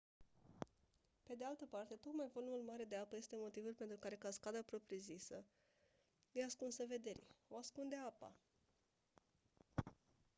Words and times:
pe 1.23 1.33
de 1.35 1.43
altă 1.45 1.65
parte 1.65 1.95
tocmai 1.95 2.27
volumul 2.33 2.63
mare 2.67 2.83
de 2.83 2.95
apă 2.95 3.15
este 3.15 3.35
motivul 3.39 3.73
pentru 3.73 3.97
care 3.97 4.15
cascada 4.15 4.59
propriu-zisă 4.65 5.43
e 6.31 6.43
ascunsă 6.43 6.83
vederii 6.87 7.35
o 7.47 7.57
ascunde 7.57 7.95
apa 7.95 8.35